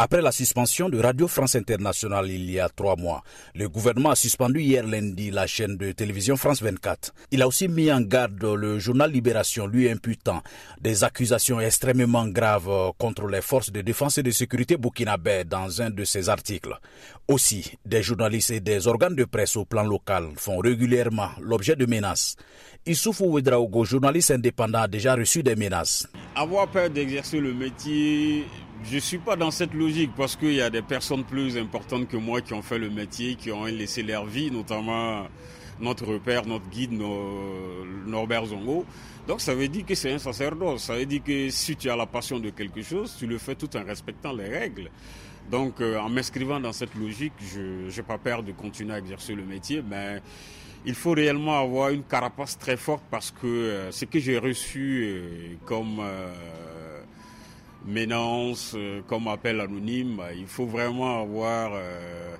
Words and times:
Après 0.00 0.22
la 0.22 0.30
suspension 0.30 0.88
de 0.88 1.00
Radio 1.00 1.26
France 1.26 1.56
Internationale 1.56 2.30
il 2.30 2.48
y 2.48 2.60
a 2.60 2.68
trois 2.68 2.94
mois, 2.94 3.24
le 3.56 3.68
gouvernement 3.68 4.10
a 4.10 4.14
suspendu 4.14 4.60
hier 4.60 4.86
lundi 4.86 5.32
la 5.32 5.48
chaîne 5.48 5.76
de 5.76 5.90
télévision 5.90 6.36
France 6.36 6.62
24. 6.62 7.12
Il 7.32 7.42
a 7.42 7.48
aussi 7.48 7.66
mis 7.66 7.90
en 7.90 8.00
garde 8.00 8.40
le 8.40 8.78
journal 8.78 9.10
Libération, 9.10 9.66
lui 9.66 9.90
imputant 9.90 10.40
des 10.80 11.02
accusations 11.02 11.58
extrêmement 11.58 12.28
graves 12.28 12.92
contre 12.96 13.26
les 13.26 13.42
forces 13.42 13.72
de 13.72 13.80
défense 13.80 14.18
et 14.18 14.22
de 14.22 14.30
sécurité 14.30 14.76
burkinabè 14.76 15.42
dans 15.42 15.82
un 15.82 15.90
de 15.90 16.04
ses 16.04 16.28
articles. 16.28 16.78
Aussi, 17.26 17.72
des 17.84 18.04
journalistes 18.04 18.50
et 18.50 18.60
des 18.60 18.86
organes 18.86 19.16
de 19.16 19.24
presse 19.24 19.56
au 19.56 19.64
plan 19.64 19.82
local 19.82 20.28
font 20.36 20.58
régulièrement 20.58 21.30
l'objet 21.40 21.74
de 21.74 21.86
menaces. 21.86 22.36
Issoufou 22.86 23.32
Ouedraogo, 23.32 23.84
journaliste 23.84 24.30
indépendant, 24.30 24.82
a 24.82 24.88
déjà 24.88 25.16
reçu 25.16 25.42
des 25.42 25.56
menaces. 25.56 26.06
Avoir 26.36 26.68
peur 26.68 26.88
d'exercer 26.88 27.40
le 27.40 27.52
métier 27.52 28.46
je 28.84 28.94
ne 28.94 29.00
suis 29.00 29.18
pas 29.18 29.36
dans 29.36 29.50
cette 29.50 29.74
logique 29.74 30.12
parce 30.16 30.36
qu'il 30.36 30.54
y 30.54 30.60
a 30.60 30.70
des 30.70 30.82
personnes 30.82 31.24
plus 31.24 31.56
importantes 31.56 32.08
que 32.08 32.16
moi 32.16 32.40
qui 32.40 32.54
ont 32.54 32.62
fait 32.62 32.78
le 32.78 32.90
métier, 32.90 33.34
qui 33.34 33.50
ont 33.50 33.64
laissé 33.64 34.02
leur 34.02 34.24
vie, 34.24 34.50
notamment 34.50 35.26
notre 35.80 36.06
repère, 36.06 36.46
notre 36.46 36.68
guide, 36.68 36.92
Norbert 38.06 38.46
Zongo. 38.46 38.84
Donc 39.26 39.40
ça 39.40 39.54
veut 39.54 39.68
dire 39.68 39.84
que 39.84 39.94
c'est 39.94 40.12
un 40.12 40.18
sacerdoce. 40.18 40.84
Ça 40.84 40.96
veut 40.96 41.06
dire 41.06 41.22
que 41.22 41.50
si 41.50 41.76
tu 41.76 41.90
as 41.90 41.96
la 41.96 42.06
passion 42.06 42.38
de 42.38 42.50
quelque 42.50 42.82
chose, 42.82 43.14
tu 43.18 43.26
le 43.26 43.38
fais 43.38 43.54
tout 43.54 43.74
en 43.76 43.84
respectant 43.84 44.32
les 44.32 44.48
règles. 44.48 44.90
Donc 45.50 45.80
euh, 45.80 45.98
en 45.98 46.08
m'inscrivant 46.08 46.60
dans 46.60 46.72
cette 46.72 46.94
logique, 46.94 47.32
je 47.40 47.94
n'ai 47.94 48.02
pas 48.02 48.18
peur 48.18 48.42
de 48.42 48.52
continuer 48.52 48.94
à 48.94 48.98
exercer 48.98 49.34
le 49.34 49.44
métier, 49.44 49.82
mais 49.86 50.20
il 50.84 50.94
faut 50.94 51.12
réellement 51.12 51.58
avoir 51.58 51.90
une 51.90 52.04
carapace 52.04 52.58
très 52.58 52.76
forte 52.76 53.02
parce 53.10 53.30
que 53.30 53.46
euh, 53.46 53.90
ce 53.90 54.04
que 54.04 54.18
j'ai 54.18 54.38
reçu 54.38 55.02
euh, 55.04 55.54
comme 55.64 56.00
menace, 57.88 58.72
euh, 58.76 59.00
comme 59.06 59.28
appel 59.28 59.60
anonyme, 59.60 60.22
il 60.36 60.46
faut 60.46 60.66
vraiment 60.66 61.22
avoir 61.22 61.72
euh, 61.74 62.36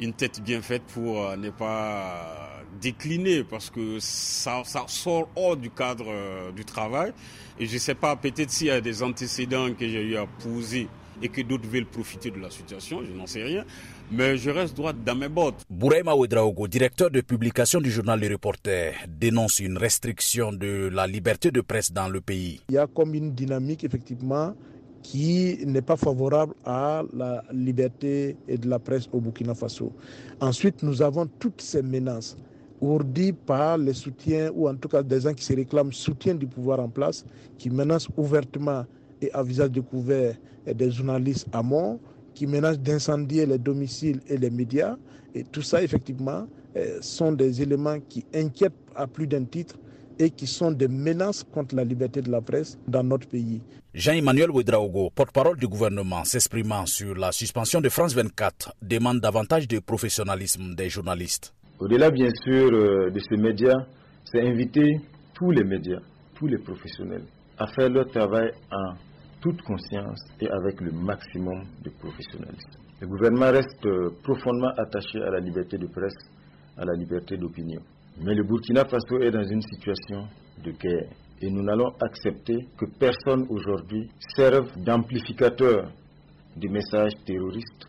une 0.00 0.12
tête 0.12 0.42
bien 0.42 0.60
faite 0.60 0.82
pour 0.92 1.24
euh, 1.24 1.36
ne 1.36 1.50
pas 1.50 2.62
décliner 2.80 3.44
parce 3.44 3.70
que 3.70 3.98
ça, 4.00 4.62
ça 4.64 4.84
sort 4.88 5.28
hors 5.36 5.56
du 5.56 5.70
cadre 5.70 6.52
du 6.52 6.64
travail. 6.64 7.12
Et 7.58 7.66
je 7.66 7.74
ne 7.74 7.78
sais 7.78 7.94
pas, 7.94 8.16
peut-être 8.16 8.50
s'il 8.50 8.68
y 8.68 8.70
a 8.70 8.80
des 8.80 9.02
antécédents 9.02 9.72
que 9.74 9.86
j'ai 9.86 10.02
eu 10.02 10.16
à 10.16 10.26
poser 10.26 10.88
et 11.22 11.28
que 11.28 11.42
d'autres 11.42 11.68
veulent 11.68 11.86
profiter 11.86 12.30
de 12.30 12.38
la 12.38 12.50
situation, 12.50 13.02
je 13.04 13.12
n'en 13.12 13.26
sais 13.26 13.42
rien. 13.42 13.64
Mais 14.12 14.36
je 14.36 14.50
reste 14.50 14.76
droit 14.76 14.92
dans 14.92 15.14
mes 15.14 15.28
bottes. 15.28 15.62
Bourema 15.68 16.14
Ouedraogo, 16.14 16.66
directeur 16.66 17.10
de 17.10 17.20
publication 17.20 17.80
du 17.80 17.90
journal 17.90 18.20
Le 18.20 18.28
Reporter, 18.28 18.94
dénonce 19.08 19.60
une 19.60 19.78
restriction 19.78 20.52
de 20.52 20.88
la 20.92 21.06
liberté 21.06 21.50
de 21.50 21.60
presse 21.60 21.92
dans 21.92 22.08
le 22.08 22.20
pays. 22.20 22.60
Il 22.68 22.74
y 22.74 22.78
a 22.78 22.86
comme 22.86 23.14
une 23.14 23.32
dynamique, 23.32 23.84
effectivement, 23.84 24.54
qui 25.02 25.58
n'est 25.64 25.82
pas 25.82 25.96
favorable 25.96 26.54
à 26.64 27.02
la 27.14 27.42
liberté 27.52 28.36
et 28.48 28.58
de 28.58 28.68
la 28.68 28.78
presse 28.78 29.08
au 29.12 29.20
Burkina 29.20 29.54
Faso. 29.54 29.92
Ensuite, 30.40 30.82
nous 30.82 31.02
avons 31.02 31.26
toutes 31.38 31.62
ces 31.62 31.82
menaces 31.82 32.36
ourdies 32.80 33.32
par 33.32 33.78
les 33.78 33.92
soutiens, 33.94 34.50
ou 34.54 34.68
en 34.68 34.74
tout 34.74 34.88
cas 34.88 35.02
des 35.02 35.20
gens 35.20 35.34
qui 35.34 35.44
se 35.44 35.54
réclament 35.54 35.92
soutien 35.92 36.34
du 36.34 36.46
pouvoir 36.46 36.80
en 36.80 36.88
place, 36.88 37.24
qui 37.58 37.70
menacent 37.70 38.08
ouvertement 38.16 38.84
et 39.22 39.30
à 39.32 39.42
visage 39.42 39.70
découvert 39.70 40.34
des 40.66 40.90
journalistes 40.90 41.46
à 41.52 41.62
mort, 41.62 41.98
qui 42.34 42.46
menacent 42.46 42.80
d'incendier 42.80 43.46
les 43.46 43.58
domiciles 43.58 44.20
et 44.28 44.36
les 44.36 44.50
médias. 44.50 44.96
Et 45.34 45.44
tout 45.44 45.62
ça, 45.62 45.82
effectivement, 45.82 46.46
euh, 46.76 46.98
sont 47.00 47.32
des 47.32 47.62
éléments 47.62 47.98
qui 48.08 48.24
inquiètent 48.34 48.72
à 48.94 49.06
plus 49.06 49.26
d'un 49.26 49.44
titre 49.44 49.76
et 50.18 50.30
qui 50.30 50.46
sont 50.46 50.70
des 50.70 50.88
menaces 50.88 51.44
contre 51.44 51.74
la 51.74 51.84
liberté 51.84 52.20
de 52.20 52.30
la 52.30 52.40
presse 52.40 52.78
dans 52.86 53.02
notre 53.02 53.26
pays. 53.26 53.60
Jean-Emmanuel 53.94 54.50
Ouedraogo, 54.50 55.10
porte-parole 55.10 55.56
du 55.56 55.66
gouvernement, 55.66 56.24
s'exprimant 56.24 56.86
sur 56.86 57.14
la 57.16 57.32
suspension 57.32 57.80
de 57.80 57.88
France 57.88 58.14
24, 58.14 58.74
demande 58.82 59.20
davantage 59.20 59.66
de 59.66 59.78
professionnalisme 59.80 60.74
des 60.74 60.88
journalistes. 60.88 61.52
Au-delà, 61.80 62.10
bien 62.10 62.28
sûr, 62.44 62.70
euh, 62.72 63.10
de 63.10 63.18
ces 63.18 63.36
médias, 63.36 63.86
c'est 64.24 64.40
inviter 64.40 65.00
tous 65.34 65.50
les 65.50 65.64
médias, 65.64 66.00
tous 66.34 66.46
les 66.46 66.58
professionnels 66.58 67.24
à 67.58 67.66
faire 67.66 67.88
leur 67.90 68.08
travail 68.10 68.52
en 68.72 68.94
toute 69.40 69.62
conscience 69.62 70.20
et 70.40 70.48
avec 70.50 70.80
le 70.80 70.92
maximum 70.92 71.64
de 71.82 71.90
professionnalisme. 71.90 72.70
Le 73.00 73.06
gouvernement 73.06 73.50
reste 73.50 73.86
euh, 73.86 74.10
profondément 74.22 74.72
attaché 74.76 75.18
à 75.22 75.30
la 75.30 75.40
liberté 75.40 75.78
de 75.78 75.86
presse, 75.86 76.18
à 76.76 76.84
la 76.84 76.92
liberté 76.94 77.36
d'opinion. 77.36 77.80
Mais 78.22 78.34
le 78.34 78.44
Burkina 78.44 78.84
Faso 78.84 79.18
est 79.20 79.30
dans 79.30 79.42
une 79.42 79.62
situation 79.62 80.28
de 80.62 80.72
guerre 80.72 81.08
et 81.40 81.50
nous 81.50 81.62
n'allons 81.62 81.92
accepter 82.02 82.66
que 82.76 82.84
personne 82.98 83.46
aujourd'hui 83.48 84.10
serve 84.36 84.68
d'amplificateur 84.76 85.90
du 86.56 86.68
message 86.68 87.12
terroriste 87.24 87.86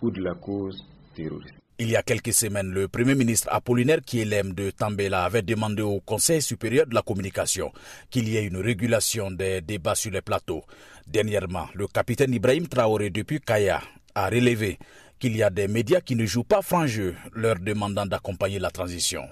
ou 0.00 0.10
de 0.10 0.22
la 0.22 0.34
cause 0.34 0.80
terroriste. 1.16 1.63
Il 1.80 1.90
y 1.90 1.96
a 1.96 2.04
quelques 2.04 2.32
semaines, 2.32 2.70
le 2.70 2.86
Premier 2.86 3.16
ministre 3.16 3.48
Apollinaire 3.50 4.00
Kielem 4.00 4.52
de 4.54 4.70
Tambela 4.70 5.24
avait 5.24 5.42
demandé 5.42 5.82
au 5.82 5.98
Conseil 5.98 6.40
supérieur 6.40 6.86
de 6.86 6.94
la 6.94 7.02
communication 7.02 7.72
qu'il 8.10 8.28
y 8.28 8.36
ait 8.36 8.44
une 8.44 8.58
régulation 8.58 9.32
des 9.32 9.60
débats 9.60 9.96
sur 9.96 10.12
les 10.12 10.20
plateaux. 10.22 10.62
Dernièrement, 11.08 11.66
le 11.74 11.88
capitaine 11.88 12.32
Ibrahim 12.32 12.68
Traoré 12.68 13.10
depuis 13.10 13.40
Kaya 13.40 13.82
a 14.14 14.28
relevé 14.28 14.78
qu'il 15.18 15.36
y 15.36 15.42
a 15.42 15.50
des 15.50 15.66
médias 15.66 16.00
qui 16.00 16.14
ne 16.14 16.24
jouent 16.26 16.44
pas 16.44 16.62
franc 16.62 16.86
jeu, 16.86 17.16
leur 17.32 17.58
demandant 17.58 18.06
d'accompagner 18.06 18.60
la 18.60 18.70
transition. 18.70 19.24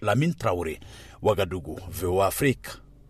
Lamine 0.00 0.34
Traoré, 0.34 0.80
Ouagadougou, 1.20 1.76
VOA 1.90 2.28
Afrique. 2.28 2.66